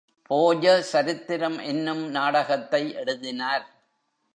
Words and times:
போஜ 0.29 0.81
சரித்திரம் 0.81 1.59
என்னும் 1.59 2.09
நாடகத்தை 2.09 2.93
எழுதினார். 2.93 3.65